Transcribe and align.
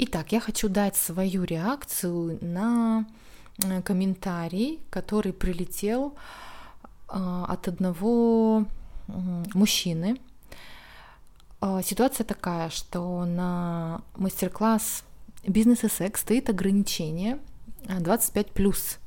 Итак, 0.00 0.30
я 0.30 0.38
хочу 0.38 0.68
дать 0.68 0.94
свою 0.94 1.42
реакцию 1.42 2.38
на 2.40 3.04
э, 3.64 3.82
комментарий, 3.82 4.78
который 4.90 5.32
прилетел 5.32 6.14
а, 7.08 7.46
от 7.46 7.66
одного 7.66 8.64
мужчины. 9.54 10.20
А, 11.60 11.82
ситуация 11.82 12.24
такая, 12.24 12.70
что 12.70 13.24
на 13.24 14.02
мастер-класс 14.14 15.02
«Бизнес 15.44 15.82
и 15.82 15.88
секс» 15.88 16.20
стоит 16.20 16.48
ограничение 16.48 17.40
25+. 17.82 18.98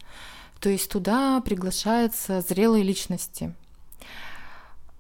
То 0.59 0.69
есть 0.69 0.91
туда 0.91 1.39
приглашаются 1.39 2.41
зрелые 2.41 2.83
личности. 2.83 3.55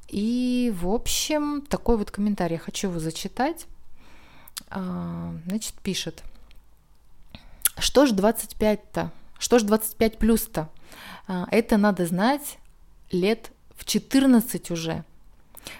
И, 0.07 0.73
в 0.73 0.87
общем, 0.87 1.61
такой 1.67 1.97
вот 1.97 2.11
комментарий 2.11 2.55
я 2.55 2.59
хочу 2.59 2.87
его 2.87 2.99
зачитать. 3.01 3.67
А, 4.69 5.33
значит, 5.47 5.73
пишет. 5.75 6.23
Что 7.77 8.05
ж 8.05 8.11
25-то? 8.11 9.11
Что 9.39 9.59
ж 9.59 9.63
25 9.63 10.17
плюс-то? 10.17 10.69
А, 11.27 11.47
это 11.51 11.77
надо 11.77 12.05
знать 12.05 12.59
лет 13.11 13.51
в 13.75 13.85
14 13.85 14.71
уже. 14.71 15.03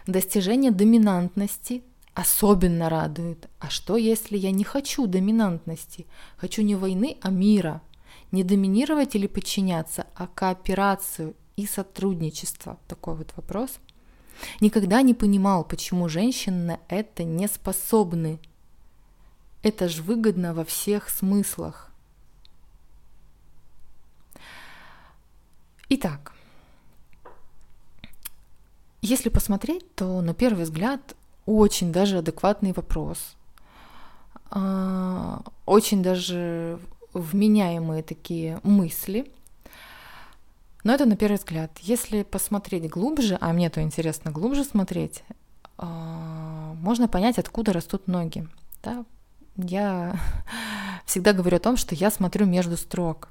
Достижение 0.08 0.72
доминантности 0.72 1.84
особенно 2.13 2.89
радует. 2.89 3.49
А 3.59 3.70
что, 3.70 3.98
если 3.98 4.38
я 4.38 4.52
не 4.52 4.63
хочу 4.63 5.08
доминантности? 5.08 6.05
Хочу 6.38 6.61
не 6.61 6.75
войны, 6.75 7.17
а 7.22 7.30
мира. 7.30 7.81
Не 8.31 8.44
доминировать 8.44 9.16
или 9.16 9.27
подчиняться, 9.27 10.08
а 10.16 10.27
кооперацию 10.27 11.36
и 11.55 11.66
сотрудничество. 11.66 12.77
Такой 12.88 13.16
вот 13.16 13.34
вопрос. 13.36 13.80
Никогда 14.59 15.02
не 15.02 15.13
понимал, 15.13 15.63
почему 15.63 16.09
женщины 16.09 16.66
на 16.66 16.80
это 16.88 17.23
не 17.23 17.48
способны. 17.48 18.39
Это 19.63 19.88
же 19.88 20.01
выгодно 20.01 20.53
во 20.53 20.65
всех 20.65 21.09
смыслах. 21.09 21.91
Итак, 25.89 26.33
если 29.02 29.30
посмотреть, 29.30 29.94
то 29.95 30.21
на 30.21 30.33
первый 30.33 30.63
взгляд 30.63 31.16
очень 31.45 31.91
даже 31.91 32.19
адекватный 32.19 32.71
вопрос. 32.71 33.36
А, 34.49 35.41
очень 35.66 36.02
даже 36.02 36.80
вменяемые 37.14 38.03
такие 38.03 38.59
мысли. 38.64 39.31
Но 40.83 40.93
это 40.93 41.05
на 41.05 41.16
первый 41.16 41.38
взгляд. 41.38 41.71
Если 41.80 42.23
посмотреть 42.23 42.89
глубже, 42.89 43.38
а 43.39 43.53
мне 43.53 43.69
то 43.69 43.81
интересно 43.81 44.31
глубже 44.31 44.64
смотреть, 44.64 45.23
а, 45.77 46.73
можно 46.81 47.08
понять, 47.08 47.38
откуда 47.38 47.73
растут 47.73 48.08
ноги. 48.08 48.47
Да? 48.83 49.05
Я 49.57 50.19
всегда 51.05 51.33
говорю 51.33 51.57
о 51.57 51.61
том, 51.61 51.77
что 51.77 51.95
я 51.95 52.11
смотрю 52.11 52.45
между 52.45 52.77
строк. 52.77 53.30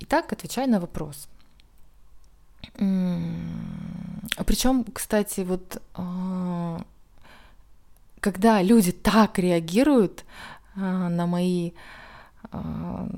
Итак, 0.00 0.32
отвечаю 0.32 0.68
на 0.70 0.80
вопрос. 0.80 1.28
Причем, 4.46 4.84
кстати, 4.84 5.40
вот 5.40 5.80
а, 5.94 6.82
когда 8.20 8.62
люди 8.62 8.92
так 8.92 9.38
реагируют 9.38 10.24
а, 10.76 11.08
на 11.08 11.26
мои 11.26 11.72
а, 12.50 13.08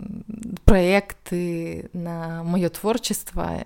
проекты, 0.64 1.90
на 1.92 2.42
мое 2.44 2.68
творчество, 2.68 3.64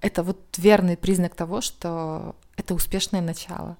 это 0.00 0.22
вот 0.22 0.38
верный 0.58 0.96
признак 0.96 1.34
того, 1.34 1.60
что 1.60 2.36
это 2.56 2.74
успешное 2.74 3.20
начало. 3.20 3.76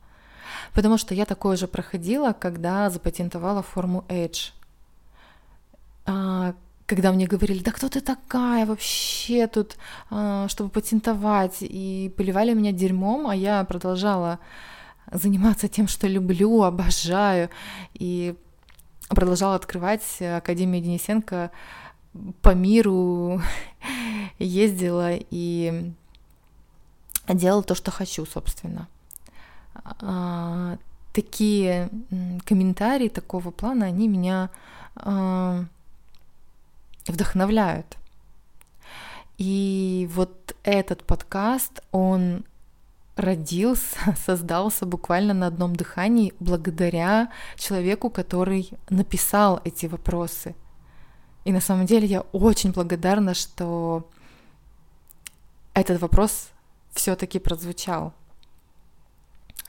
Потому 0.75 0.99
что 0.99 1.15
я 1.15 1.25
такое 1.25 1.57
же 1.57 1.67
проходила, 1.67 2.33
когда 2.33 2.91
запатентовала 2.91 3.62
форму 3.62 4.05
Edge. 4.09 4.53
А, 6.05 6.55
когда 6.87 7.13
мне 7.13 7.27
говорили, 7.27 7.63
да 7.63 7.73
кто 7.73 7.89
ты 7.89 8.01
такая 8.01 8.65
вообще 8.65 9.47
тут, 9.47 9.77
а, 10.11 10.47
чтобы 10.48 10.70
патентовать, 10.70 11.58
и 11.61 12.13
поливали 12.17 12.55
меня 12.55 12.73
дерьмом, 12.73 13.27
а 13.27 13.35
я 13.35 13.64
продолжала 13.64 14.39
заниматься 15.13 15.69
тем, 15.69 15.89
что 15.89 16.07
люблю, 16.07 16.63
обожаю, 16.63 17.51
и 17.95 18.35
продолжала 19.09 19.55
открывать 19.55 20.20
Академию 20.20 20.83
Денисенко 20.83 21.51
по 22.42 22.55
миру, 22.55 23.41
ездила 24.39 25.13
и 25.13 25.92
делала 27.29 27.63
то, 27.63 27.75
что 27.75 27.91
хочу, 27.91 28.25
собственно. 28.27 28.89
А, 30.01 30.79
такие 31.13 31.89
комментарии 32.45 33.08
такого 33.08 33.51
плана, 33.51 33.86
они 33.86 34.08
меня 34.08 34.51
а, 34.97 35.64
вдохновляют. 37.07 37.97
И 39.39 40.08
вот 40.13 40.57
этот 40.64 41.05
подкаст, 41.05 41.83
он 41.92 42.45
родился, 43.17 43.98
создался 44.27 44.86
буквально 44.86 45.35
на 45.35 45.47
одном 45.47 45.77
дыхании 45.77 46.35
благодаря 46.41 47.30
человеку, 47.57 48.11
который 48.11 48.70
написал 48.91 49.61
эти 49.64 49.86
вопросы. 49.86 50.55
И 51.45 51.53
на 51.53 51.61
самом 51.61 51.86
деле 51.86 52.07
я 52.07 52.23
очень 52.33 52.73
благодарна, 52.73 53.35
что 53.35 54.08
этот 55.74 56.01
вопрос 56.01 56.48
все-таки 56.92 57.39
прозвучал 57.39 58.13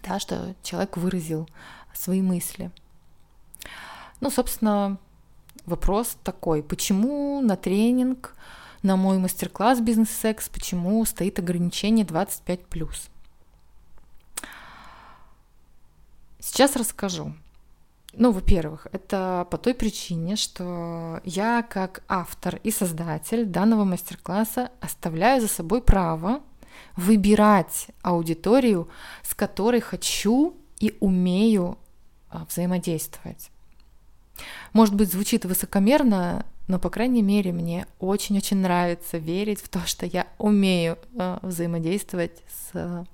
да, 0.07 0.19
что 0.19 0.55
человек 0.63 0.97
выразил 0.97 1.47
свои 1.93 2.21
мысли. 2.21 2.71
Ну, 4.19 4.29
собственно, 4.29 4.97
вопрос 5.65 6.17
такой, 6.23 6.63
почему 6.63 7.41
на 7.41 7.55
тренинг, 7.55 8.35
на 8.83 8.95
мой 8.95 9.17
мастер-класс 9.17 9.79
бизнес-секс, 9.79 10.49
почему 10.49 11.03
стоит 11.05 11.39
ограничение 11.39 12.05
25+. 12.05 12.89
Сейчас 16.39 16.75
расскажу. 16.75 17.33
Ну, 18.13 18.31
во-первых, 18.31 18.87
это 18.93 19.45
по 19.51 19.57
той 19.57 19.75
причине, 19.75 20.37
что 20.37 21.19
я 21.23 21.61
как 21.61 22.01
автор 22.07 22.59
и 22.63 22.71
создатель 22.71 23.45
данного 23.45 23.83
мастер-класса 23.83 24.71
оставляю 24.81 25.41
за 25.41 25.47
собой 25.47 25.81
право 25.81 26.41
выбирать 26.95 27.87
аудиторию, 28.01 28.87
с 29.23 29.33
которой 29.33 29.81
хочу 29.81 30.55
и 30.79 30.95
умею 30.99 31.77
а, 32.29 32.45
взаимодействовать. 32.45 33.49
Может 34.73 34.95
быть, 34.95 35.11
звучит 35.11 35.45
высокомерно, 35.45 36.45
но, 36.67 36.79
по 36.79 36.89
крайней 36.89 37.21
мере, 37.21 37.51
мне 37.51 37.87
очень-очень 37.99 38.57
нравится 38.57 39.17
верить 39.17 39.61
в 39.61 39.69
то, 39.69 39.79
что 39.85 40.05
я 40.05 40.27
умею 40.37 40.97
а, 41.17 41.39
взаимодействовать 41.41 42.43
с 42.49 43.05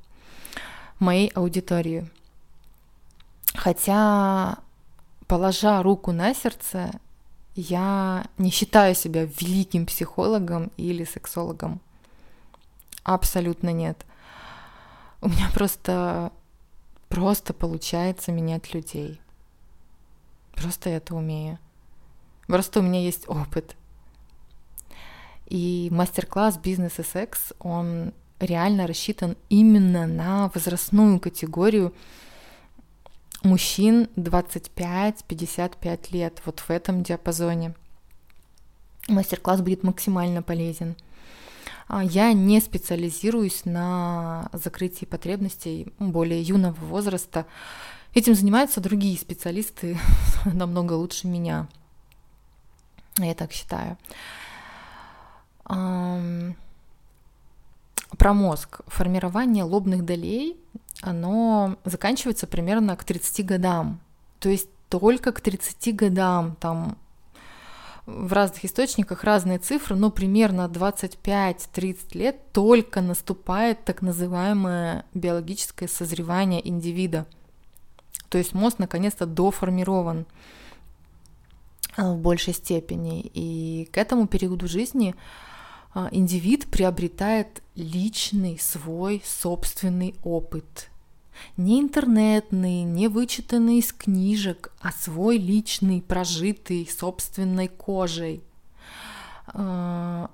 моей 1.00 1.30
аудиторией. 1.30 2.10
Хотя, 3.54 4.58
положа 5.28 5.84
руку 5.84 6.12
на 6.12 6.34
сердце, 6.34 6.92
я 7.56 8.26
не 8.38 8.50
считаю 8.50 8.96
себя 8.96 9.26
великим 9.26 9.86
психологом 9.86 10.72
или 10.78 11.04
сексологом. 11.04 11.80
Абсолютно 13.04 13.74
нет. 13.74 14.06
У 15.22 15.30
меня 15.30 15.50
просто, 15.54 16.32
просто 17.10 17.54
получается 17.54 18.32
менять 18.32 18.74
людей. 18.74 19.20
Просто 20.54 20.90
я 20.90 20.98
это 20.98 21.16
умею. 21.16 21.60
Просто 22.48 22.80
у 22.80 22.84
меня 22.84 23.02
есть 23.02 23.28
опыт. 23.28 23.76
И 25.48 25.90
мастер-класс 25.92 26.58
«Бизнес 26.58 27.00
и 27.00 27.04
секс», 27.04 27.54
он 27.60 28.14
реально 28.40 28.88
рассчитан 28.88 29.36
именно 29.50 30.08
на 30.08 30.50
возрастную 30.54 31.20
категорию 31.20 31.94
мужчин 33.44 34.10
25-55 34.16 36.12
лет, 36.12 36.42
вот 36.46 36.60
в 36.62 36.70
этом 36.70 37.04
диапазоне. 37.04 37.76
Мастер-класс 39.10 39.62
будет 39.62 39.84
максимально 39.84 40.42
полезен– 40.42 40.96
я 42.02 42.34
не 42.34 42.60
специализируюсь 42.62 43.66
на 43.66 44.50
закрытии 44.54 45.06
потребностей 45.06 45.94
более 46.00 46.42
юного 46.42 46.76
возраста. 46.86 47.46
Этим 48.14 48.36
занимаются 48.36 48.82
другие 48.82 49.18
специалисты 49.18 49.98
намного 50.46 50.94
лучше 50.94 51.28
меня. 51.28 51.68
Я 53.18 53.36
так 53.36 53.52
считаю. 53.52 53.98
Про 55.66 56.56
мозг. 58.34 58.82
Формирование 58.88 59.64
лобных 59.64 60.06
долей, 60.06 60.58
оно 61.02 61.78
заканчивается 61.84 62.48
примерно 62.48 62.96
к 62.96 63.04
30 63.04 63.46
годам. 63.46 64.00
То 64.40 64.50
есть 64.50 64.70
только 64.90 65.32
к 65.32 65.42
30 65.42 65.96
годам, 65.96 66.56
там 66.60 66.98
в 68.06 68.34
разных 68.34 68.66
источниках 68.66 69.24
разные 69.24 69.60
цифры, 69.60 69.96
но 69.96 70.12
примерно 70.12 70.68
25-30 70.68 72.18
лет 72.18 72.52
только 72.52 73.02
наступает 73.02 73.86
так 73.86 74.02
называемое 74.02 75.06
биологическое 75.14 75.88
созревание 75.88 76.68
индивида. 76.68 77.26
То 78.30 78.38
есть 78.38 78.54
мозг 78.54 78.80
наконец-то 78.80 79.26
доформирован 79.26 80.26
в 81.96 82.18
большей 82.18 82.54
степени. 82.54 83.22
И 83.34 83.88
к 83.94 83.98
этому 83.98 84.28
периоду 84.28 84.68
жизни 84.68 85.16
индивид 86.12 86.66
приобретает 86.72 87.62
личный 87.76 88.58
свой 88.60 89.22
собственный 89.24 90.16
опыт. 90.24 90.90
Не 91.58 91.80
интернетный, 91.82 92.84
не 92.84 93.08
вычитанный 93.08 93.80
из 93.80 93.92
книжек, 93.94 94.72
а 94.82 94.92
свой 94.92 95.38
личный, 95.38 96.02
прожитый 96.02 96.88
собственной 96.88 97.68
кожей. 97.68 98.44
А, 99.48 100.30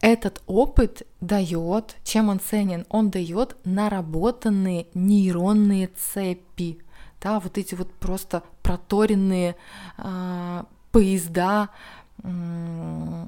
этот 0.00 0.42
опыт 0.46 1.06
дает, 1.20 1.96
чем 2.02 2.28
он 2.28 2.40
ценен? 2.40 2.84
Он 2.88 3.10
дает 3.10 3.56
наработанные 3.64 4.88
нейронные 4.94 5.88
цепи, 5.96 6.78
да, 7.20 7.38
вот 7.38 7.56
эти 7.56 7.76
вот 7.76 7.92
просто 7.94 8.42
проторенные 8.62 9.54
э, 9.98 10.64
поезда, 10.90 11.68
э, 12.24 13.26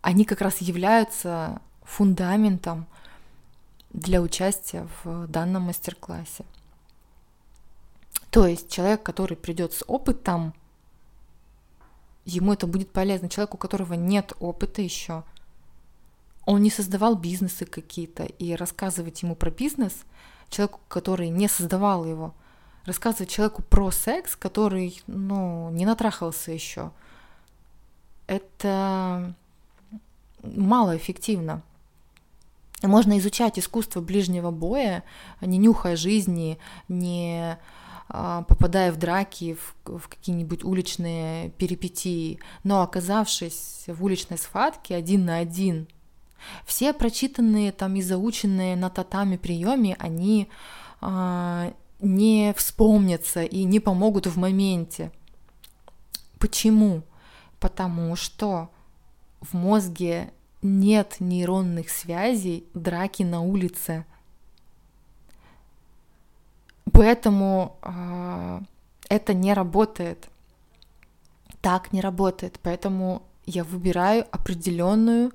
они 0.00 0.24
как 0.24 0.40
раз 0.40 0.58
являются 0.62 1.60
фундаментом 1.82 2.86
для 3.90 4.20
участия 4.20 4.88
в 5.04 5.26
данном 5.26 5.62
мастер-классе. 5.64 6.44
То 8.30 8.46
есть 8.46 8.70
человек, 8.70 9.02
который 9.02 9.36
придет 9.36 9.72
с 9.72 9.84
опытом, 9.86 10.54
ему 12.24 12.52
это 12.52 12.66
будет 12.66 12.92
полезно. 12.92 13.28
Человек, 13.28 13.54
у 13.54 13.58
которого 13.58 13.94
нет 13.94 14.32
опыта 14.38 14.82
еще, 14.82 15.24
он 16.46 16.62
не 16.62 16.70
создавал 16.70 17.16
бизнесы 17.16 17.66
какие-то, 17.66 18.24
и 18.24 18.54
рассказывать 18.54 19.22
ему 19.22 19.34
про 19.34 19.50
бизнес, 19.50 19.94
человеку, 20.48 20.80
который 20.88 21.28
не 21.28 21.48
создавал 21.48 22.04
его, 22.04 22.34
рассказывать 22.86 23.30
человеку 23.30 23.62
про 23.62 23.90
секс, 23.90 24.36
который, 24.36 25.02
ну, 25.06 25.70
не 25.70 25.84
натрахался 25.84 26.52
еще, 26.52 26.92
это 28.26 29.34
малоэффективно. 30.42 31.62
Можно 32.82 33.18
изучать 33.18 33.58
искусство 33.58 34.00
ближнего 34.00 34.50
боя, 34.50 35.04
не 35.40 35.58
нюхая 35.58 35.96
жизни, 35.96 36.58
не 36.88 37.58
а, 38.08 38.42
попадая 38.42 38.90
в 38.90 38.96
драки, 38.96 39.54
в, 39.54 39.98
в 39.98 40.08
какие-нибудь 40.08 40.64
уличные 40.64 41.50
перипетии, 41.50 42.40
но 42.64 42.82
оказавшись 42.82 43.84
в 43.86 44.02
уличной 44.02 44.38
схватке 44.38 44.96
один 44.96 45.26
на 45.26 45.36
один, 45.38 45.88
все 46.64 46.92
прочитанные 46.92 47.70
там 47.70 47.94
и 47.96 48.02
заученные 48.02 48.76
на 48.76 48.90
татами 48.90 49.36
приемы, 49.36 49.94
они 49.98 50.48
а, 51.00 51.72
не 52.00 52.54
вспомнятся 52.56 53.42
и 53.42 53.64
не 53.64 53.78
помогут 53.78 54.26
в 54.26 54.36
моменте. 54.38 55.12
Почему? 56.38 57.02
Потому 57.58 58.16
что 58.16 58.70
в 59.40 59.54
мозге 59.54 60.32
нет 60.62 61.16
нейронных 61.20 61.90
связей 61.90 62.64
драки 62.74 63.22
на 63.22 63.40
улице. 63.40 64.04
Поэтому 66.92 67.78
э, 67.82 68.60
это 69.08 69.34
не 69.34 69.54
работает. 69.54 70.28
Так 71.60 71.92
не 71.92 72.00
работает. 72.00 72.58
Поэтому 72.62 73.22
я 73.46 73.64
выбираю 73.64 74.26
определенную 74.30 75.32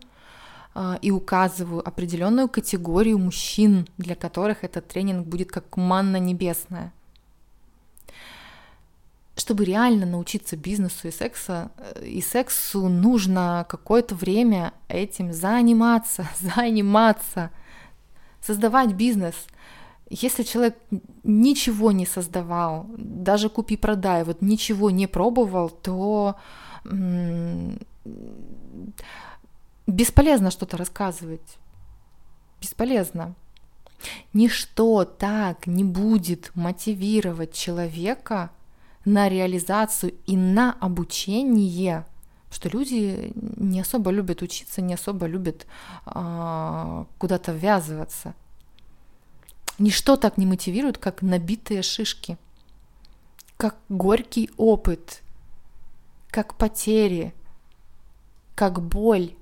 э, 0.75 0.98
и 1.01 1.12
указываю 1.12 1.88
определенную 1.88 2.50
категорию 2.50 3.18
мужчин, 3.18 3.88
для 3.98 4.16
которых 4.16 4.63
этот 4.63 4.88
тренинг 4.88 5.28
будет 5.28 5.51
как 5.51 5.78
манна 5.78 6.18
небесная 6.18 6.92
чтобы 9.35 9.65
реально 9.65 10.05
научиться 10.05 10.55
бизнесу 10.55 11.07
и, 11.07 11.11
секса, 11.11 11.71
э, 11.77 12.05
и 12.05 12.21
сексу, 12.21 12.87
нужно 12.87 13.65
какое-то 13.67 14.15
время 14.15 14.73
этим 14.87 15.33
заниматься, 15.33 16.27
заниматься, 16.39 17.51
создавать 18.41 18.93
бизнес. 18.93 19.35
Если 20.09 20.43
человек 20.43 20.77
ничего 21.23 21.91
не 21.91 22.05
создавал, 22.05 22.85
даже 22.97 23.49
купи-продай, 23.49 24.23
вот 24.23 24.41
ничего 24.41 24.91
не 24.91 25.07
пробовал, 25.07 25.69
то 25.69 26.35
бесполезно 29.87 30.51
что-то 30.51 30.77
рассказывать. 30.77 31.57
Бесполезно. 32.61 33.33
Ничто 34.33 35.05
так 35.05 35.65
не 35.65 35.83
будет 35.83 36.51
мотивировать 36.53 37.53
человека 37.53 38.51
на 39.06 39.30
реализацию 39.30 40.13
и 40.25 40.36
на 40.36 40.74
обучение, 40.74 42.06
что 42.52 42.69
люди 42.69 43.31
не 43.36 43.80
особо 43.80 44.12
любят 44.12 44.42
учиться, 44.42 44.81
не 44.81 44.96
особо 44.96 45.28
любят 45.28 45.68
э, 46.07 47.06
куда-то 47.18 47.54
ввязываться. 47.54 48.34
Ничто 49.78 50.16
так 50.16 50.38
не 50.38 50.46
мотивирует, 50.46 50.98
как 50.98 51.22
набитые 51.22 51.84
шишки, 51.84 52.38
как 53.57 53.78
горький 53.90 54.50
опыт, 54.57 55.22
как 56.30 56.56
потери, 56.56 57.34
как 58.56 58.81
боль. 58.81 59.36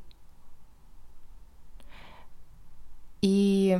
И 3.22 3.80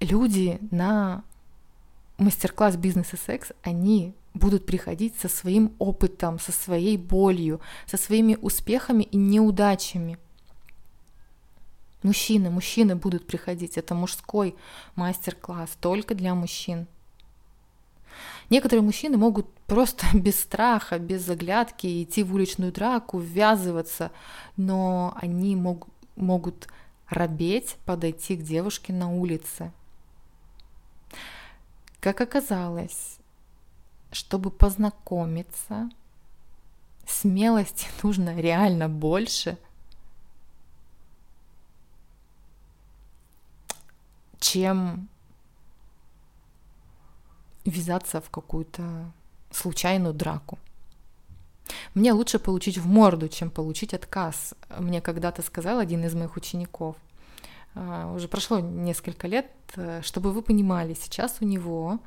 люди 0.00 0.58
на 0.70 1.24
мастер-класс 2.18 2.76
«Бизнес 2.76 3.14
и 3.14 3.16
секс», 3.16 3.52
они 3.62 4.14
будут 4.34 4.66
приходить 4.66 5.14
со 5.18 5.28
своим 5.28 5.74
опытом, 5.78 6.38
со 6.38 6.52
своей 6.52 6.96
болью, 6.96 7.60
со 7.86 7.96
своими 7.96 8.36
успехами 8.40 9.04
и 9.04 9.16
неудачами. 9.16 10.18
Мужчины, 12.02 12.50
мужчины 12.50 12.94
будут 12.94 13.26
приходить. 13.26 13.76
Это 13.76 13.94
мужской 13.94 14.54
мастер-класс 14.94 15.70
только 15.80 16.14
для 16.14 16.34
мужчин. 16.34 16.86
Некоторые 18.50 18.82
мужчины 18.82 19.16
могут 19.16 19.52
просто 19.66 20.06
без 20.14 20.40
страха, 20.40 20.98
без 20.98 21.22
заглядки 21.22 22.02
идти 22.02 22.22
в 22.22 22.34
уличную 22.34 22.72
драку, 22.72 23.18
ввязываться, 23.18 24.10
но 24.56 25.16
они 25.20 25.56
мог, 25.56 25.88
могут 26.16 26.68
робеть 27.08 27.76
подойти 27.84 28.36
к 28.36 28.42
девушке 28.42 28.92
на 28.92 29.10
улице, 29.10 29.72
как 32.00 32.20
оказалось, 32.20 33.18
чтобы 34.12 34.50
познакомиться, 34.50 35.90
смелости 37.06 37.86
нужно 38.02 38.40
реально 38.40 38.88
больше, 38.88 39.58
чем 44.40 45.08
ввязаться 47.64 48.20
в 48.20 48.30
какую-то 48.30 49.12
случайную 49.50 50.14
драку. 50.14 50.58
Мне 51.92 52.12
лучше 52.12 52.38
получить 52.38 52.78
в 52.78 52.86
морду, 52.86 53.28
чем 53.28 53.50
получить 53.50 53.92
отказ. 53.92 54.54
Мне 54.78 55.02
когда-то 55.02 55.42
сказал 55.42 55.78
один 55.78 56.04
из 56.04 56.14
моих 56.14 56.36
учеников– 56.36 56.96
уже 58.14 58.28
прошло 58.28 58.60
несколько 58.60 59.28
лет, 59.28 59.46
э, 59.76 60.00
чтобы 60.02 60.32
вы 60.32 60.42
понимали, 60.42 60.94
сейчас 60.94 61.36
у 61.40 61.44
него 61.44 62.00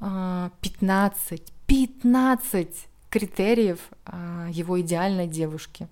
15, 0.00 1.40
а, 1.40 1.52
15 1.66 2.88
критериев 3.10 3.80
а, 4.06 4.48
его 4.50 4.80
идеальной 4.80 5.26
девушки, 5.26 5.88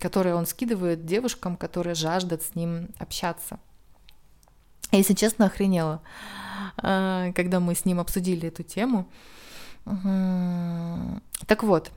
которые 0.00 0.34
он 0.34 0.46
скидывает 0.46 1.06
девушкам, 1.06 1.56
которые 1.56 1.94
жаждут 1.94 2.42
с 2.42 2.54
ним 2.54 2.88
общаться. 2.98 3.58
Если 4.90 5.14
честно, 5.14 5.46
охренела, 5.46 6.02
когда 6.76 7.60
мы 7.60 7.74
с 7.74 7.84
ним 7.84 8.00
обсудили 8.00 8.48
эту 8.48 8.62
тему. 8.62 9.08
Так 9.84 11.62
вот, 11.62 11.90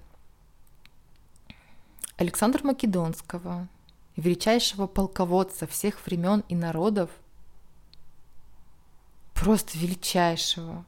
Александр 2.17 2.63
Македонского, 2.63 3.67
величайшего 4.17 4.87
полководца 4.87 5.67
всех 5.67 6.05
времен 6.05 6.43
и 6.49 6.55
народов, 6.55 7.09
просто 9.33 9.77
величайшего. 9.77 10.83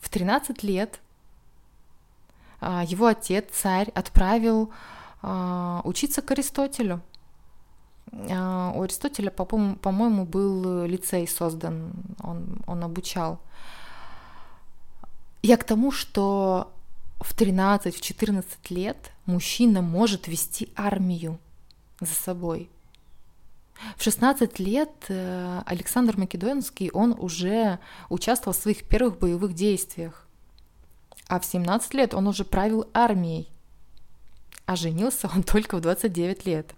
В 0.00 0.08
13 0.08 0.62
лет 0.62 1.00
а, 2.60 2.84
его 2.84 3.06
отец, 3.06 3.46
царь, 3.52 3.90
отправил 3.90 4.72
а, 5.20 5.80
учиться 5.84 6.22
к 6.22 6.30
Аристотелю. 6.30 7.02
А, 8.12 8.72
у 8.74 8.82
Аристотеля, 8.82 9.30
по-моему, 9.30 10.24
был 10.24 10.84
лицей 10.84 11.26
создан, 11.26 11.92
он, 12.22 12.62
он 12.66 12.84
обучал. 12.84 13.40
Я 15.42 15.56
к 15.56 15.64
тому, 15.64 15.90
что 15.90 16.72
в 17.18 17.36
13-14 17.36 18.44
лет 18.70 19.10
мужчина 19.26 19.82
может 19.82 20.28
вести 20.28 20.72
армию 20.76 21.40
за 22.00 22.14
собой. 22.14 22.70
В 23.96 24.02
16 24.02 24.58
лет 24.58 24.90
э, 25.08 25.62
Александр 25.64 26.16
Македонский, 26.16 26.90
он 26.92 27.14
уже 27.18 27.78
участвовал 28.08 28.52
в 28.52 28.60
своих 28.60 28.84
первых 28.84 29.18
боевых 29.18 29.54
действиях. 29.54 30.26
А 31.28 31.38
в 31.38 31.44
17 31.44 31.94
лет 31.94 32.14
он 32.14 32.26
уже 32.26 32.44
правил 32.44 32.88
армией. 32.92 33.48
А 34.66 34.76
женился 34.76 35.30
он 35.32 35.42
только 35.44 35.76
в 35.76 35.80
29 35.80 36.46
лет. 36.46 36.74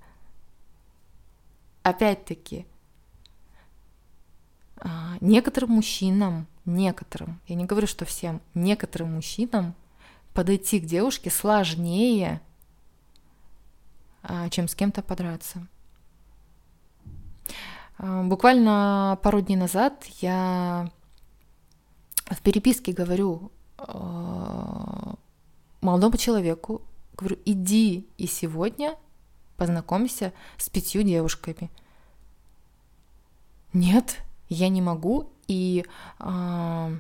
Опять-таки, 1.83 2.67
а, 4.77 5.17
некоторым 5.21 5.71
мужчинам, 5.71 6.47
некоторым, 6.67 7.41
я 7.47 7.55
не 7.55 7.65
говорю, 7.65 7.87
что 7.87 8.05
всем, 8.05 8.43
некоторым 8.55 9.15
мужчинам 9.15 9.75
подойти 10.35 10.79
к 10.79 10.85
девушке 10.85 11.31
сложнее, 11.31 12.43
чем 14.51 14.69
с 14.69 14.75
кем-то 14.75 15.03
подраться. 15.03 15.67
А, 17.99 18.23
буквально 18.23 19.19
пару 19.23 19.41
дней 19.41 19.57
назад 19.57 20.05
я 20.21 20.91
в 22.27 22.41
переписке 22.43 22.93
говорю 22.93 23.51
молодому 25.81 26.17
человеку, 26.17 26.83
говорю, 27.17 27.39
иди 27.45 28.07
и 28.19 28.27
сегодня 28.27 28.97
познакомься 29.57 30.33
с 30.57 30.69
пятью 30.69 31.03
девушками. 31.03 31.71
Нет, 33.73 34.19
я 34.49 34.69
не 34.69 34.83
могу, 34.83 35.31
и 35.47 35.85
э, 36.19 36.99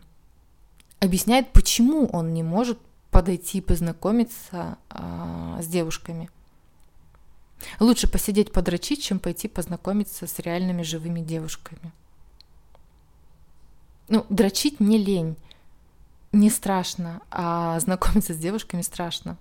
объясняет, 1.00 1.52
почему 1.52 2.06
он 2.06 2.32
не 2.32 2.42
может 2.42 2.78
подойти 3.10 3.58
и 3.58 3.62
познакомиться 3.62 4.78
э, 4.90 5.60
с 5.62 5.66
девушками. 5.66 6.30
Лучше 7.78 8.08
посидеть 8.08 8.52
подрочить, 8.52 9.02
чем 9.02 9.18
пойти 9.18 9.48
познакомиться 9.48 10.26
с 10.26 10.38
реальными 10.38 10.82
живыми 10.82 11.20
девушками. 11.20 11.92
Ну, 14.08 14.26
дрочить 14.28 14.80
не 14.80 14.98
лень, 14.98 15.36
не 16.32 16.50
страшно, 16.50 17.20
а 17.30 17.78
знакомиться 17.80 18.34
с 18.34 18.38
девушками 18.38 18.82
страшно. 18.82 19.36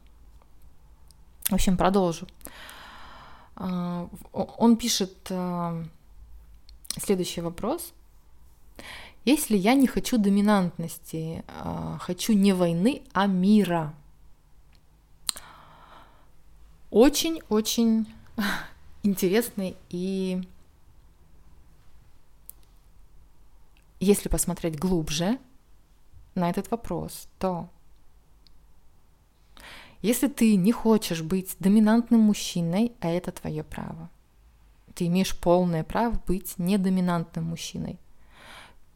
В 1.46 1.54
общем, 1.54 1.78
продолжу. 1.78 2.28
Он 3.56 4.78
пишет 4.78 5.32
следующий 6.98 7.42
вопрос. 7.42 7.94
Если 9.26 9.58
я 9.58 9.74
не 9.74 9.86
хочу 9.86 10.18
доминантности, 10.18 11.44
а, 11.48 11.98
хочу 12.00 12.34
не 12.34 12.54
войны, 12.54 13.02
а 13.14 13.28
мира. 13.28 13.94
Очень-очень 16.92 18.08
интересный 19.04 19.76
и 19.90 20.42
если 24.00 24.30
посмотреть 24.30 24.80
глубже 24.80 25.38
на 26.36 26.50
этот 26.50 26.72
вопрос, 26.72 27.28
то 27.38 27.70
если 30.02 30.28
ты 30.28 30.56
не 30.56 30.72
хочешь 30.72 31.22
быть 31.22 31.56
доминантным 31.60 32.22
мужчиной, 32.22 32.94
а 33.02 33.10
это 33.10 33.32
твое 33.32 33.64
право, 33.64 34.10
ты 34.96 35.08
имеешь 35.08 35.38
полное 35.38 35.84
право 35.84 36.22
быть 36.26 36.58
недоминантным 36.58 37.46
мужчиной. 37.46 38.00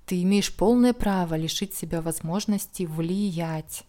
Ты 0.05 0.21
имеешь 0.23 0.53
полное 0.53 0.93
право 0.93 1.35
лишить 1.35 1.73
себя 1.73 2.01
возможности 2.01 2.83
влиять. 2.83 3.83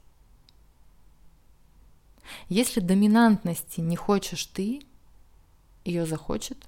Если 2.49 2.81
доминантности 2.81 3.81
не 3.81 3.97
хочешь 3.97 4.47
ты, 4.47 4.83
ее 5.85 6.07
захочет 6.07 6.59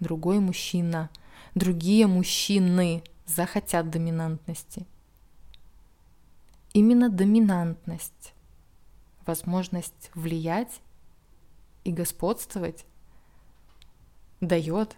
другой 0.00 0.38
мужчина. 0.38 1.10
Другие 1.54 2.06
мужчины 2.06 3.02
захотят 3.26 3.90
доминантности. 3.90 4.86
Именно 6.72 7.08
доминантность, 7.08 8.34
возможность 9.24 10.10
влиять 10.14 10.80
и 11.84 11.92
господствовать 11.92 12.84
дает 14.40 14.96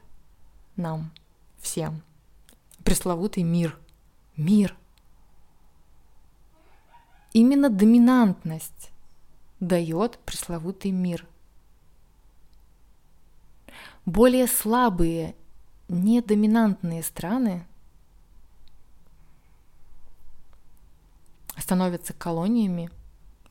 нам 0.75 1.13
всем 1.61 2.03
пресловутый 2.83 3.43
мир– 3.43 3.79
мир. 4.39 4.75
Именно 7.35 7.69
доминантность 7.69 8.91
дает 9.61 10.19
пресловутый 10.21 10.91
мир. 10.91 11.27
Более 14.07 14.47
слабые, 14.47 15.35
недоминантные 15.88 17.03
страны 17.03 17.67
становятся 21.57 22.12
колониями 22.15 22.91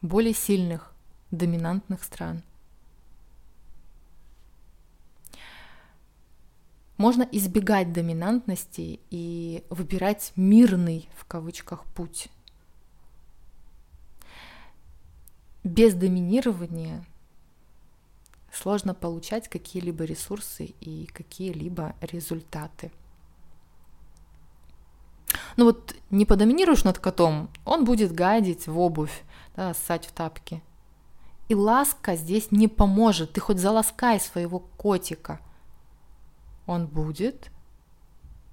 более 0.02 0.34
сильных 0.34 0.94
доминантных 1.32 2.04
стран– 2.04 2.44
Можно 6.98 7.28
избегать 7.32 7.94
доминантности 7.94 9.00
и 9.12 9.64
выбирать 9.70 10.32
мирный 10.36 11.08
в 11.16 11.26
кавычках 11.26 11.86
путь. 11.94 12.30
Без 15.78 15.94
доминирования 15.94 17.06
сложно 18.52 18.94
получать 18.94 19.48
какие-либо 19.48 20.04
ресурсы 20.04 20.74
и 20.82 21.06
какие-либо 21.06 21.96
результаты. 22.02 22.92
Ну 25.56 25.66
вот 25.66 25.96
не 26.10 26.26
подоминируешь 26.26 26.84
над 26.84 27.00
котом, 27.00 27.50
он 27.64 27.86
будет 27.86 28.12
гадить 28.12 28.68
в 28.68 28.78
обувь, 28.78 29.24
да, 29.56 29.74
ссать 29.74 30.06
в 30.06 30.12
тапки. 30.12 30.62
И 31.48 31.56
ласка 31.56 32.16
здесь 32.16 32.52
не 32.52 32.68
поможет. 32.68 33.34
Ты 33.34 33.40
хоть 33.40 33.60
заласкай 33.60 34.20
своего 34.20 34.60
котика– 34.60 35.40
он 36.68 36.86
будет 36.86 37.50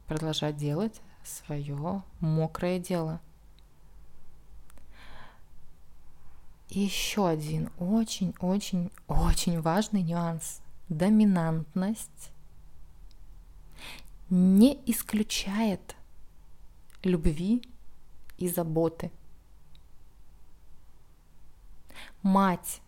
продолжать 0.06 0.56
делать 0.56 1.00
свое 1.24 2.02
мокрое 2.20 2.78
дело. 2.78 3.20
Еще 6.74 7.28
один 7.28 7.70
очень-очень-очень 7.78 9.60
важный 9.60 10.02
нюанс. 10.02 10.60
Доминантность 10.88 12.30
не 14.28 14.78
исключает 14.86 15.96
любви 17.02 17.62
и 18.38 18.48
заботы. 18.48 19.10
Мать, 22.22 22.80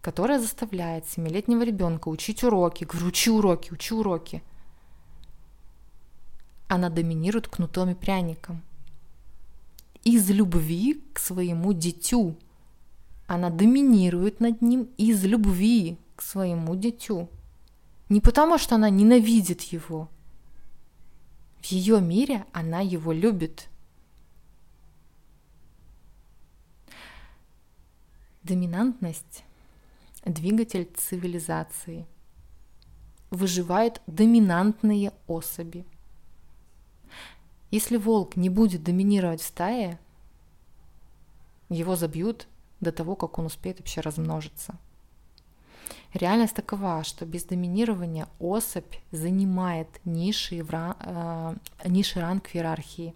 которая 0.00 0.38
заставляет 0.38 1.08
семилетнего 1.08 1.62
ребенка 1.62 2.08
учить 2.08 2.44
уроки, 2.44 2.84
говорю, 2.84 3.06
учи 3.08 3.30
уроки, 3.30 3.72
учи 3.72 3.94
уроки– 3.94 4.42
она 6.74 6.90
доминирует 6.90 7.48
кнутом 7.48 7.90
и 7.90 7.94
пряником. 7.94 8.62
Из 10.02 10.28
любви 10.30 11.02
к 11.12 11.18
своему 11.18 11.72
дитю. 11.72 12.36
Она 13.26 13.50
доминирует 13.50 14.40
над 14.40 14.60
ним 14.62 14.88
из 14.96 15.24
любви 15.24 15.98
к 16.16 16.22
своему 16.22 16.76
дитю. 16.76 17.28
Не 18.08 18.20
потому, 18.20 18.58
что 18.58 18.74
она 18.74 18.90
ненавидит 18.90 19.62
его. 19.62 20.08
В 21.60 21.66
ее 21.66 22.00
мире 22.00 22.44
она 22.52 22.80
его 22.80 23.12
любит. 23.12 23.68
Доминантность– 28.42 29.44
двигатель 30.26 30.90
цивилизации. 30.94 32.06
Выживают 33.30 34.02
доминантные 34.06 35.12
особи– 35.26 35.86
если 37.74 37.96
волк 37.96 38.36
не 38.36 38.50
будет 38.50 38.84
доминировать 38.84 39.40
в 39.40 39.46
стае, 39.46 39.98
его 41.68 41.96
забьют 41.96 42.46
до 42.84 42.92
того, 42.92 43.16
как 43.16 43.38
он 43.38 43.46
успеет 43.46 43.78
вообще 43.78 44.00
размножиться. 44.00 44.76
Реальность 46.12 46.54
такова, 46.54 47.02
что 47.02 47.26
без 47.26 47.44
доминирования 47.44 48.28
особь 48.38 48.94
занимает 49.10 49.88
низший, 50.04 50.62
в, 50.62 50.70
э, 50.72 51.56
низший 51.84 52.22
ранг 52.22 52.46
в 52.46 52.54
иерархии. 52.54 53.14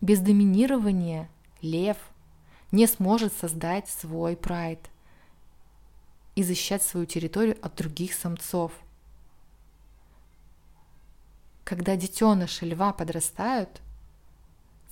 Без 0.00 0.20
доминирования 0.20 1.28
лев 1.60 1.98
не 2.70 2.86
сможет 2.86 3.34
создать 3.34 3.88
свой 3.88 4.36
прайд 4.36 4.80
и 6.34 6.42
защищать 6.42 6.82
свою 6.82 7.04
территорию 7.04 7.58
от 7.60 7.76
других 7.76 8.14
самцов– 8.14 8.72
когда 11.64 11.96
детеныши 11.96 12.66
льва 12.66 12.92
подрастают, 12.92 13.80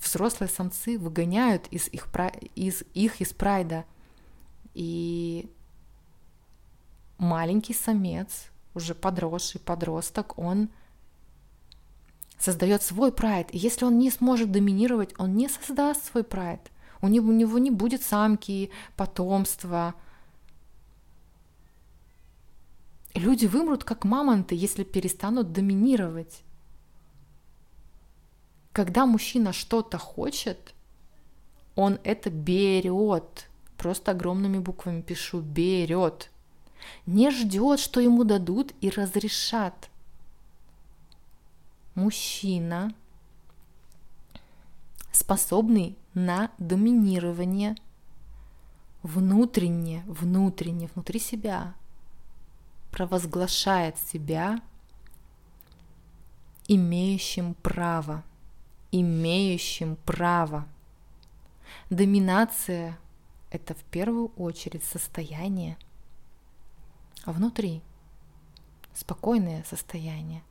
взрослые 0.01 0.49
самцы 0.49 0.97
выгоняют 0.97 1.67
из 1.67 1.87
их, 1.87 2.07
из 2.55 2.83
их 2.93 3.21
из 3.21 3.33
прайда. 3.33 3.85
И 4.73 5.49
маленький 7.17 7.73
самец 7.73 8.49
уже 8.73 8.95
подросший 8.95 9.61
подросток, 9.61 10.37
он 10.37 10.69
создает 12.39 12.81
свой 12.81 13.11
прайд. 13.11 13.53
И 13.53 13.57
если 13.57 13.85
он 13.85 13.99
не 13.99 14.09
сможет 14.09 14.51
доминировать, 14.51 15.13
он 15.17 15.35
не 15.35 15.47
создаст 15.47 16.05
свой 16.05 16.23
прайд. 16.23 16.71
У 17.01 17.07
него, 17.07 17.31
не 17.31 17.71
будет 17.71 18.03
самки, 18.03 18.71
потомства. 18.95 19.95
Люди 23.13 23.45
вымрут 23.45 23.83
как 23.83 24.05
мамонты, 24.05 24.55
если 24.55 24.83
перестанут 24.83 25.51
доминировать. 25.51 26.43
Когда 28.73 29.05
мужчина 29.05 29.53
что-то 29.53 29.97
хочет, 29.97 30.73
он 31.75 31.99
это 32.03 32.29
берет. 32.29 33.49
Просто 33.77 34.11
огромными 34.11 34.59
буквами 34.59 35.01
пишу 35.01 35.41
берет. 35.41 36.29
Не 37.05 37.31
ждет, 37.31 37.79
что 37.79 37.99
ему 37.99 38.23
дадут 38.23 38.73
и 38.81 38.89
разрешат. 38.89 39.89
Мужчина, 41.95 42.93
способный 45.11 45.97
на 46.13 46.51
доминирование 46.57 47.75
внутренне, 49.03 50.03
внутренне, 50.07 50.89
внутри 50.93 51.19
себя, 51.19 51.73
провозглашает 52.91 53.97
себя 53.97 54.61
имеющим 56.67 57.53
право, 57.55 58.23
имеющим 58.91 59.95
право. 59.95 60.67
Доминация– 61.89 62.97
это 63.51 63.73
в 63.73 63.83
первую 63.85 64.27
очередь 64.35 64.83
состояние 64.83 65.77
внутри, 67.25 67.81
спокойное 68.93 69.63
состояние. 69.63 70.43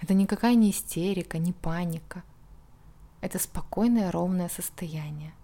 Это 0.00 0.14
никакая 0.14 0.54
не 0.54 0.70
истерика, 0.70 1.38
не 1.38 1.52
паника. 1.52 2.22
Это 3.20 3.38
спокойное, 3.38 4.12
ровное 4.12 4.48
состояние. 4.48 5.34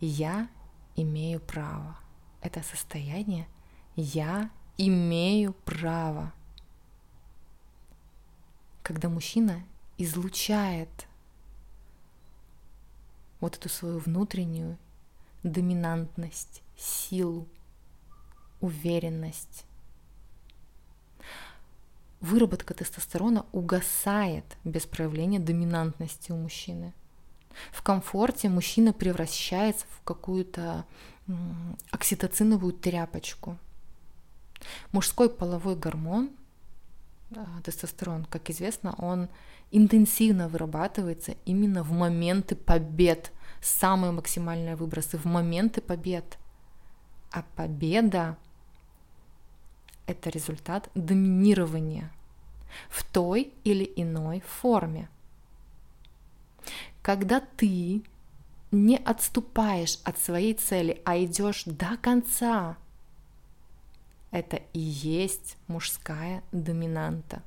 Я 0.00 0.48
имею 0.96 1.40
право. 1.40 1.96
Это 2.42 2.62
состояние 2.62 3.46
я 3.96 4.50
имею 4.76 5.54
право. 5.64 6.32
Когда 8.82 9.08
мужчина 9.08 9.64
излучает 9.98 11.06
вот 13.40 13.56
эту 13.56 13.68
свою 13.68 13.98
внутреннюю 13.98 14.78
доминантность, 15.42 16.62
силу, 16.76 17.46
уверенность. 18.60 19.64
Выработка 22.20 22.74
тестостерона 22.74 23.46
угасает 23.52 24.44
без 24.64 24.86
проявления 24.86 25.38
доминантности 25.38 26.32
у 26.32 26.36
мужчины. 26.36 26.92
В 27.72 27.82
комфорте 27.82 28.48
мужчина 28.48 28.92
превращается 28.92 29.86
в 29.90 30.02
какую-то 30.02 30.84
окситоциновую 31.90 32.72
тряпочку. 32.72 33.58
Мужской 34.92 35.28
половой 35.28 35.76
гормон, 35.76 36.30
тестостерон, 37.64 38.24
как 38.24 38.50
известно, 38.50 38.94
он 38.98 39.28
интенсивно 39.70 40.48
вырабатывается 40.48 41.34
именно 41.44 41.82
в 41.82 41.90
моменты 41.92 42.54
побед, 42.54 43.32
самые 43.60 44.12
максимальные 44.12 44.76
выбросы 44.76 45.18
в 45.18 45.24
моменты 45.24 45.80
побед. 45.80 46.38
А 47.32 47.42
победа– 47.56 48.36
это 50.06 50.30
результат 50.30 50.88
доминирования 50.94 52.12
в 52.88 53.04
той 53.04 53.52
или 53.64 53.90
иной 53.96 54.40
форме. 54.40 55.08
Когда 57.02 57.40
ты 57.40 58.02
не 58.70 58.96
отступаешь 58.96 59.98
от 60.04 60.18
своей 60.18 60.54
цели, 60.54 61.00
а 61.04 61.16
идешь 61.18 61.64
до 61.64 61.96
конца, 61.96 62.76
это 64.36 64.60
и 64.74 64.80
есть 64.80 65.56
мужская 65.66 66.42
доминанта. 66.52 67.42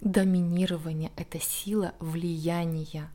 Доминирование– 0.00 1.12
это 1.16 1.38
сила 1.38 1.92
влияния. 1.98 3.10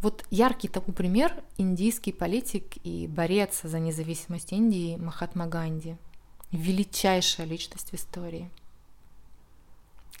Вот 0.00 0.24
яркий 0.30 0.68
тому 0.68 0.94
пример– 0.94 1.44
индийский 1.58 2.12
политик 2.12 2.78
и 2.82 3.06
борец 3.06 3.60
за 3.62 3.78
независимость 3.78 4.52
Индии 4.52 4.96
Махатма 4.96 5.46
Ганди. 5.46 5.98
Величайшая 6.50 7.46
личность 7.46 7.90
в 7.90 7.94
истории, 7.94 8.50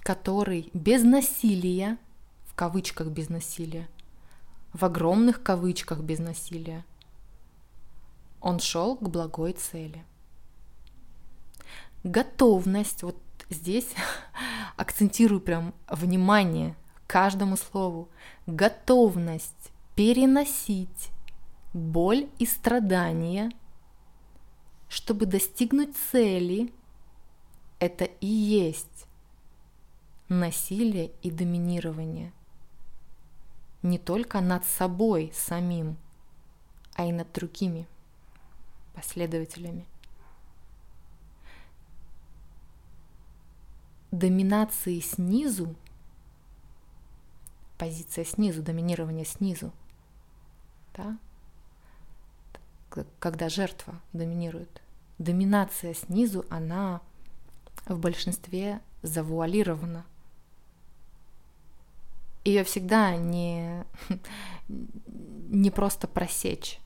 который 0.02 0.70
без 0.74 1.02
насилия, 1.02 1.96
в 2.46 2.54
кавычках 2.54 3.08
без 3.08 3.30
насилия, 3.30 3.88
в 4.74 4.84
огромных 4.84 5.42
кавычках 5.42 6.00
без 6.00 6.18
насилия, 6.18 6.84
он 8.42 8.58
шел 8.58 8.96
к 8.96 9.08
благой 9.08 9.52
цели. 9.52 10.04
Готовность, 12.02 13.04
вот 13.04 13.16
здесь 13.48 13.88
акцентирую 14.76 15.40
прям 15.40 15.72
внимание 15.88 16.76
каждому 17.06 17.56
слову, 17.56 18.08
готовность 18.46 19.70
переносить 19.94 21.10
боль 21.72 22.28
и 22.38 22.46
страдания, 22.46 23.52
чтобы 24.88 25.26
достигнуть 25.26 25.96
цели, 26.10 26.72
это 27.78 28.04
и 28.04 28.26
есть 28.26 29.06
насилие 30.28 31.12
и 31.22 31.30
доминирование. 31.30 32.32
Не 33.82 33.98
только 33.98 34.40
над 34.40 34.64
собой 34.64 35.30
самим, 35.34 35.96
а 36.94 37.04
и 37.04 37.12
над 37.12 37.32
другими 37.32 37.86
последователями. 38.94 39.86
Доминации 44.10 45.00
снизу, 45.00 45.74
позиция 47.78 48.24
снизу, 48.24 48.62
доминирование 48.62 49.24
снизу, 49.24 49.72
да? 50.94 51.18
когда 53.18 53.48
жертва 53.48 54.00
доминирует. 54.12 54.82
Доминация 55.18 55.94
снизу, 55.94 56.44
она 56.50 57.00
в 57.86 57.98
большинстве 57.98 58.80
завуалирована. 59.02 60.04
Ее 62.44 62.64
всегда 62.64 63.16
не, 63.16 63.84
не 64.68 65.70
просто 65.70 66.08
просечь. 66.08 66.81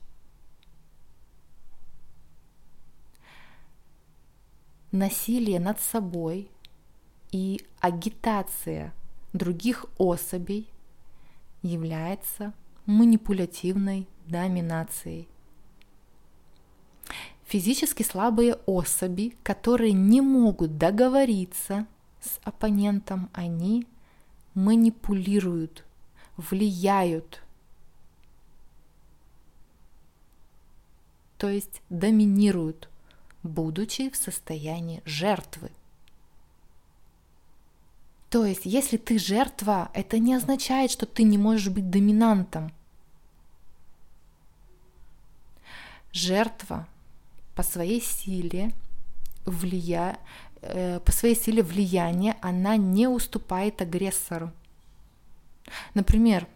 Насилие 4.91 5.59
над 5.59 5.79
собой 5.79 6.49
и 7.31 7.61
агитация 7.79 8.93
других 9.33 9.85
особей 9.97 10.69
является 11.61 12.53
манипулятивной 12.85 14.07
доминацией. 14.25 15.27
Физически 17.45 18.03
слабые 18.03 18.55
особи, 18.65 19.37
которые 19.43 19.93
не 19.93 20.21
могут 20.21 20.77
договориться 20.77 21.87
с 22.19 22.39
оппонентом, 22.43 23.29
они 23.33 23.87
манипулируют, 24.53 25.85
влияют, 26.35 27.41
то 31.37 31.47
есть 31.49 31.81
доминируют– 31.89 32.89
будучи 33.43 34.09
в 34.09 34.15
состоянии 34.15 35.01
жертвы. 35.05 35.71
То 38.29 38.45
есть, 38.45 38.65
если 38.65 38.97
ты 38.97 39.17
жертва, 39.19 39.89
это 39.93 40.19
не 40.19 40.33
означает, 40.33 40.91
что 40.91 41.05
ты 41.05 41.23
не 41.23 41.37
можешь 41.37 41.69
быть 41.69 41.89
доминантом. 41.89 42.73
Жертва 46.11 46.87
по 47.55 47.63
своей 47.63 48.01
силе 48.01 48.73
влия... 49.45 50.17
Э, 50.61 50.99
по 50.99 51.11
своей 51.11 51.35
силе 51.35 51.63
влияния 51.63 52.35
она 52.41 52.75
не 52.75 53.07
уступает 53.07 53.81
агрессору. 53.81 54.51
Например, 55.93 56.47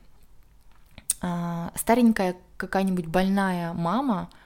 а, 1.22 1.72
старенькая 1.76 2.36
какая-нибудь 2.58 3.06
больная 3.06 3.74
мама– 3.74 4.30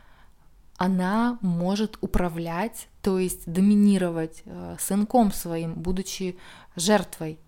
она 0.78 1.38
может 1.42 1.98
управлять, 2.02 2.88
то 3.02 3.20
есть 3.20 3.52
доминировать 3.52 4.44
э, 4.46 4.76
сынком 4.80 5.32
своим, 5.32 5.74
будучи 5.74 6.38
жертвой. 6.76 7.40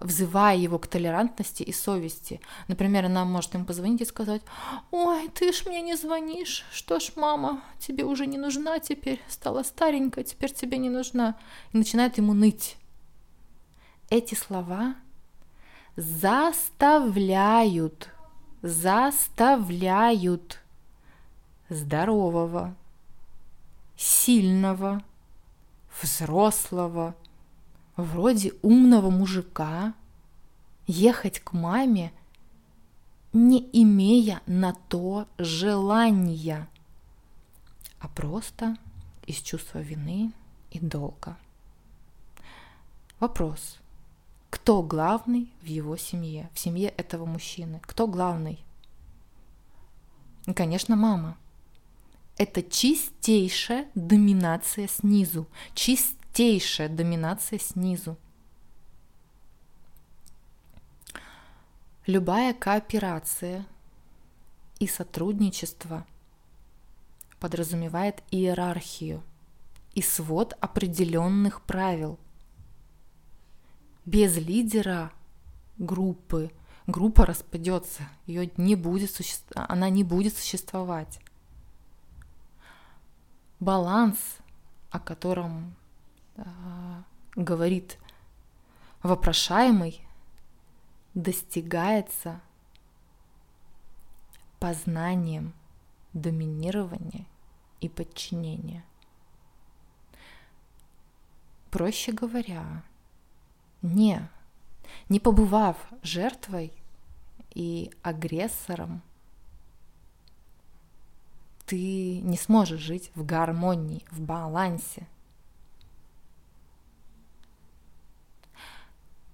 взывая 0.00 0.56
его 0.56 0.78
к 0.78 0.86
толерантности 0.86 1.62
и 1.62 1.72
совести. 1.72 2.40
Например, 2.68 3.04
она 3.04 3.24
может 3.24 3.54
ему 3.54 3.66
позвонить 3.66 4.00
и 4.00 4.06
сказать, 4.06 4.42
ой, 4.90 5.28
ты 5.28 5.52
ж 5.52 5.66
мне 5.66 5.82
не 5.82 5.96
звонишь, 5.96 6.64
что 6.72 7.00
ж, 7.00 7.12
мама, 7.16 7.62
тебе 7.78 8.04
уже 8.04 8.26
не 8.26 8.38
нужна 8.38 8.78
теперь, 8.78 9.20
стала 9.28 9.62
старенькая, 9.62 10.24
теперь 10.24 10.52
тебе 10.52 10.78
не 10.78 10.88
нужна. 10.88 11.36
И 11.72 11.76
начинает 11.76 12.18
ему 12.18 12.32
ныть. 12.32 12.76
Эти 14.08 14.34
слова 14.34 14.94
заставляют, 15.96 18.08
заставляют 18.62 20.59
здорового, 21.70 22.74
сильного, 23.96 25.02
взрослого, 26.02 27.14
вроде 27.96 28.52
умного 28.62 29.10
мужика 29.10 29.94
ехать 30.86 31.40
к 31.40 31.52
маме, 31.52 32.12
не 33.32 33.68
имея 33.72 34.42
на 34.46 34.74
то 34.88 35.26
желания, 35.38 36.68
а 38.00 38.08
просто 38.08 38.76
из 39.26 39.36
чувства 39.36 39.78
вины 39.78 40.32
и 40.70 40.80
долга. 40.80 41.36
Вопрос. 43.20 43.78
Кто 44.48 44.82
главный 44.82 45.52
в 45.62 45.66
его 45.66 45.96
семье, 45.96 46.50
в 46.54 46.58
семье 46.58 46.88
этого 46.88 47.24
мужчины? 47.24 47.80
Кто 47.84 48.08
главный? 48.08 48.58
Конечно, 50.56 50.96
мама. 50.96 51.36
Это 52.40 52.62
чистейшая 52.62 53.90
доминация 53.94 54.88
снизу, 54.88 55.46
чистейшая 55.74 56.88
доминация 56.88 57.58
снизу. 57.58 58.16
Любая 62.06 62.54
кооперация 62.54 63.66
и 64.78 64.86
сотрудничество 64.86 66.06
подразумевает 67.40 68.22
иерархию 68.30 69.22
и 69.94 70.00
свод 70.00 70.54
определенных 70.60 71.60
правил. 71.60 72.18
Без 74.06 74.38
лидера 74.38 75.12
группы 75.76 76.50
группа 76.86 77.26
распадется, 77.26 78.08
ее 78.26 78.50
не 78.56 78.76
будет 78.76 79.10
суще... 79.10 79.36
она 79.54 79.90
не 79.90 80.04
будет 80.04 80.38
существовать. 80.38 81.20
Баланс, 83.60 84.38
о 84.90 84.98
котором 84.98 85.76
а, 86.36 87.04
говорит 87.36 87.98
вопрошаемый, 89.02 90.00
достигается 91.14 92.40
познанием 94.58 95.52
доминирования 96.14 97.26
и 97.80 97.88
подчинения. 97.88 98.84
Проще 101.70 102.12
говоря, 102.12 102.82
не, 103.82 104.28
не 105.08 105.20
побывав 105.20 105.76
жертвой 106.02 106.72
и 107.54 107.92
агрессором, 108.02 109.02
ты 111.70 112.20
не 112.20 112.36
сможешь 112.36 112.80
жить 112.80 113.10
в 113.14 113.24
гармонии, 113.24 114.04
в 114.10 114.20
балансе– 114.20 115.06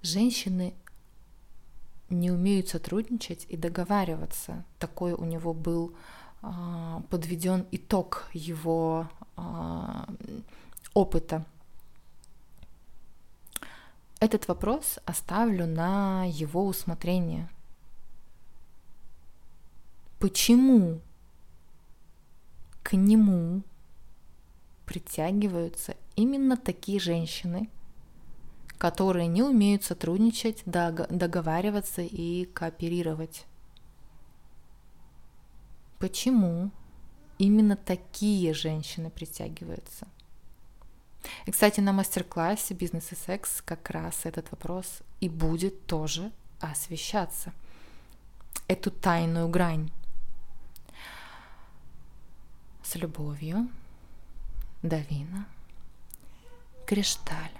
женщины 0.07 0.73
не 2.09 2.31
умеют 2.31 2.69
сотрудничать 2.69 3.45
и 3.49 3.57
договариваться. 3.57 4.63
Такой 4.79 5.13
у 5.13 5.25
него 5.25 5.53
был 5.53 5.93
а, 6.41 7.03
подведен 7.09 7.65
итог 7.71 8.29
его 8.33 9.09
а, 9.35 10.07
опыта. 10.93 11.45
Этот 14.19 14.47
вопрос 14.47 14.99
оставлю 15.05 15.67
на 15.67 16.25
его 16.25 16.65
усмотрение. 16.65 17.49
Почему 20.19 21.01
к 22.87 22.93
нему 22.93 23.63
притягиваются 24.85 25.97
именно 26.15 26.55
такие 26.55 27.01
женщины, 27.01 27.69
которые 28.77 29.27
не 29.27 29.43
умеют 29.43 29.83
сотрудничать, 29.83 30.63
договариваться 30.63 32.01
и 32.01 32.45
кооперировать. 32.45 33.45
Почему 35.99 36.71
именно 37.37 37.75
такие 37.75 38.53
женщины 38.53 39.09
притягиваются? 39.09 40.07
И, 41.45 41.51
кстати, 41.51 41.81
на 41.81 41.91
мастер-классе 41.91 42.73
«Бизнес 42.73 43.11
и 43.11 43.15
секс» 43.15 43.61
как 43.65 43.89
раз 43.89 44.21
этот 44.25 44.49
вопрос 44.51 45.01
и 45.19 45.27
будет 45.27 45.87
тоже 45.87 46.31
освещаться. 46.61 47.51
Эту 48.69 48.91
тайную 48.91 49.49
грань. 49.49 49.91
С 52.89 52.95
любовью, 52.95 53.67
Давина, 54.81 55.45
Кришталь. 56.85 57.51